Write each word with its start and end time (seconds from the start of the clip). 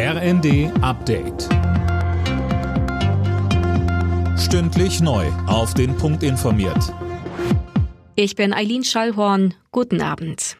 RND 0.00 0.70
Update. 0.80 1.48
Stündlich 4.38 5.00
neu. 5.00 5.26
Auf 5.48 5.74
den 5.74 5.96
Punkt 5.96 6.22
informiert. 6.22 6.94
Ich 8.14 8.36
bin 8.36 8.52
Eileen 8.52 8.84
Schallhorn. 8.84 9.54
Guten 9.72 10.00
Abend. 10.00 10.56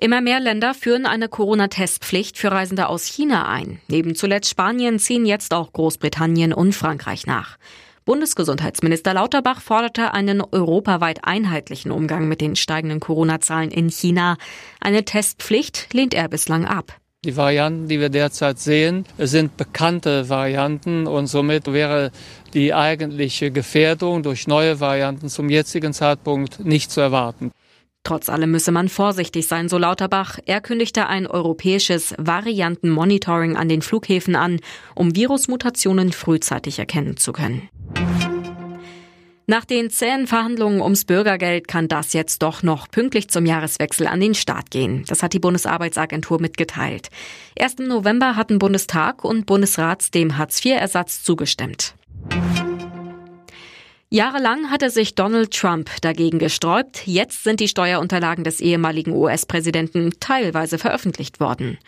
Immer 0.00 0.22
mehr 0.22 0.40
Länder 0.40 0.72
führen 0.72 1.04
eine 1.04 1.28
Corona-Testpflicht 1.28 2.38
für 2.38 2.50
Reisende 2.50 2.88
aus 2.88 3.04
China 3.04 3.46
ein. 3.46 3.78
Neben 3.88 4.14
zuletzt 4.14 4.48
Spanien 4.48 4.98
ziehen 4.98 5.26
jetzt 5.26 5.52
auch 5.52 5.70
Großbritannien 5.74 6.54
und 6.54 6.72
Frankreich 6.74 7.26
nach. 7.26 7.58
Bundesgesundheitsminister 8.06 9.12
Lauterbach 9.12 9.60
forderte 9.60 10.14
einen 10.14 10.40
europaweit 10.40 11.24
einheitlichen 11.24 11.90
Umgang 11.90 12.26
mit 12.26 12.40
den 12.40 12.56
steigenden 12.56 13.00
Corona-Zahlen 13.00 13.70
in 13.70 13.90
China. 13.90 14.38
Eine 14.80 15.04
Testpflicht 15.04 15.92
lehnt 15.92 16.14
er 16.14 16.30
bislang 16.30 16.64
ab. 16.64 16.96
Die 17.24 17.36
Varianten, 17.36 17.86
die 17.86 18.00
wir 18.00 18.08
derzeit 18.08 18.58
sehen, 18.58 19.04
sind 19.16 19.56
bekannte 19.56 20.28
Varianten 20.28 21.06
und 21.06 21.28
somit 21.28 21.72
wäre 21.72 22.10
die 22.52 22.74
eigentliche 22.74 23.52
Gefährdung 23.52 24.24
durch 24.24 24.48
neue 24.48 24.80
Varianten 24.80 25.28
zum 25.28 25.48
jetzigen 25.48 25.92
Zeitpunkt 25.92 26.64
nicht 26.64 26.90
zu 26.90 27.00
erwarten. 27.00 27.52
Trotz 28.02 28.28
allem 28.28 28.50
müsse 28.50 28.72
man 28.72 28.88
vorsichtig 28.88 29.46
sein, 29.46 29.68
so 29.68 29.78
Lauterbach. 29.78 30.40
Er 30.46 30.60
kündigte 30.60 31.06
ein 31.06 31.28
europäisches 31.28 32.12
Variantenmonitoring 32.18 33.56
an 33.56 33.68
den 33.68 33.82
Flughäfen 33.82 34.34
an, 34.34 34.58
um 34.96 35.14
Virusmutationen 35.14 36.10
frühzeitig 36.10 36.80
erkennen 36.80 37.18
zu 37.18 37.32
können. 37.32 37.68
Nach 39.46 39.64
den 39.64 39.90
zähen 39.90 40.28
Verhandlungen 40.28 40.80
ums 40.80 41.04
Bürgergeld 41.04 41.66
kann 41.66 41.88
das 41.88 42.12
jetzt 42.12 42.42
doch 42.42 42.62
noch 42.62 42.88
pünktlich 42.88 43.28
zum 43.28 43.44
Jahreswechsel 43.44 44.06
an 44.06 44.20
den 44.20 44.34
Start 44.34 44.70
gehen. 44.70 45.04
Das 45.08 45.22
hat 45.22 45.32
die 45.32 45.40
Bundesarbeitsagentur 45.40 46.40
mitgeteilt. 46.40 47.08
Erst 47.56 47.80
im 47.80 47.88
November 47.88 48.36
hatten 48.36 48.60
Bundestag 48.60 49.24
und 49.24 49.46
Bundesrat 49.46 50.14
dem 50.14 50.38
Hartz-IV-Ersatz 50.38 51.24
zugestimmt. 51.24 51.94
Jahrelang 54.10 54.70
hatte 54.70 54.90
sich 54.90 55.14
Donald 55.14 55.52
Trump 55.52 55.90
dagegen 56.02 56.38
gesträubt. 56.38 57.06
Jetzt 57.06 57.44
sind 57.44 57.60
die 57.60 57.68
Steuerunterlagen 57.68 58.44
des 58.44 58.60
ehemaligen 58.60 59.12
US-Präsidenten 59.12 60.12
teilweise 60.20 60.78
veröffentlicht 60.78 61.40
worden. 61.40 61.78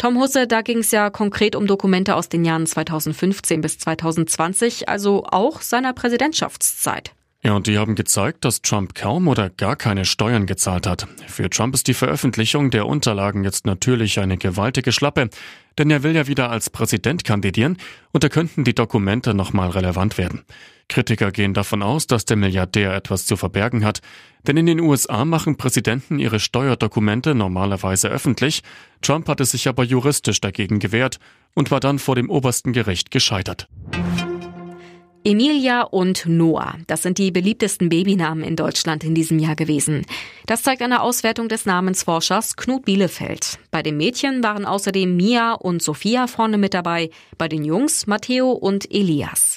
Tom 0.00 0.18
Husse, 0.18 0.46
da 0.46 0.62
ging 0.62 0.78
es 0.78 0.92
ja 0.92 1.10
konkret 1.10 1.54
um 1.54 1.66
Dokumente 1.66 2.16
aus 2.16 2.30
den 2.30 2.42
Jahren 2.42 2.64
2015 2.64 3.60
bis 3.60 3.76
2020, 3.80 4.88
also 4.88 5.26
auch 5.26 5.60
seiner 5.60 5.92
Präsidentschaftszeit. 5.92 7.12
Ja, 7.42 7.52
und 7.52 7.66
die 7.66 7.76
haben 7.76 7.96
gezeigt, 7.96 8.46
dass 8.46 8.62
Trump 8.62 8.94
kaum 8.94 9.28
oder 9.28 9.50
gar 9.50 9.76
keine 9.76 10.06
Steuern 10.06 10.46
gezahlt 10.46 10.86
hat. 10.86 11.06
Für 11.26 11.50
Trump 11.50 11.74
ist 11.74 11.86
die 11.86 11.92
Veröffentlichung 11.92 12.70
der 12.70 12.86
Unterlagen 12.86 13.44
jetzt 13.44 13.66
natürlich 13.66 14.18
eine 14.20 14.38
gewaltige 14.38 14.90
Schlappe, 14.90 15.28
denn 15.76 15.90
er 15.90 16.02
will 16.02 16.16
ja 16.16 16.26
wieder 16.26 16.50
als 16.50 16.70
Präsident 16.70 17.24
kandidieren 17.24 17.76
und 18.10 18.24
da 18.24 18.30
könnten 18.30 18.64
die 18.64 18.74
Dokumente 18.74 19.34
nochmal 19.34 19.68
relevant 19.68 20.16
werden. 20.16 20.46
Kritiker 20.90 21.30
gehen 21.30 21.54
davon 21.54 21.82
aus, 21.82 22.06
dass 22.06 22.26
der 22.26 22.36
Milliardär 22.36 22.94
etwas 22.94 23.24
zu 23.24 23.36
verbergen 23.36 23.84
hat, 23.84 24.02
denn 24.46 24.58
in 24.58 24.66
den 24.66 24.80
USA 24.80 25.24
machen 25.24 25.56
Präsidenten 25.56 26.18
ihre 26.18 26.40
Steuerdokumente 26.40 27.34
normalerweise 27.34 28.08
öffentlich. 28.08 28.62
Trump 29.00 29.28
hatte 29.28 29.46
sich 29.46 29.68
aber 29.68 29.84
juristisch 29.84 30.40
dagegen 30.40 30.78
gewehrt 30.80 31.18
und 31.54 31.70
war 31.70 31.80
dann 31.80 31.98
vor 31.98 32.16
dem 32.16 32.28
obersten 32.28 32.72
Gericht 32.74 33.10
gescheitert. 33.10 33.68
Emilia 35.22 35.82
und 35.82 36.24
Noah, 36.26 36.76
das 36.86 37.02
sind 37.02 37.18
die 37.18 37.30
beliebtesten 37.30 37.90
Babynamen 37.90 38.42
in 38.42 38.56
Deutschland 38.56 39.04
in 39.04 39.14
diesem 39.14 39.38
Jahr 39.38 39.54
gewesen. 39.54 40.06
Das 40.46 40.62
zeigt 40.62 40.80
eine 40.80 41.02
Auswertung 41.02 41.48
des 41.48 41.66
Namensforschers 41.66 42.56
Knut 42.56 42.86
Bielefeld. 42.86 43.58
Bei 43.70 43.82
den 43.82 43.98
Mädchen 43.98 44.42
waren 44.42 44.64
außerdem 44.64 45.14
Mia 45.14 45.52
und 45.52 45.82
Sophia 45.82 46.26
vorne 46.26 46.56
mit 46.56 46.72
dabei, 46.72 47.10
bei 47.36 47.48
den 47.48 47.64
Jungs 47.64 48.06
Matteo 48.06 48.50
und 48.52 48.90
Elias. 48.90 49.56